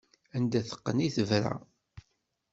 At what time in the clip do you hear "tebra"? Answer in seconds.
1.15-1.55